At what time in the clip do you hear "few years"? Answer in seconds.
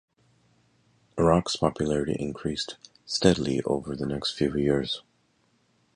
4.31-5.03